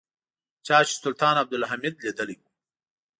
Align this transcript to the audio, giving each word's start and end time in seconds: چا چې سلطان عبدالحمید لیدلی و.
چا 0.65 0.77
چې 0.87 0.93
سلطان 1.03 1.35
عبدالحمید 1.43 1.95
لیدلی 2.03 2.35
و. 2.39 2.43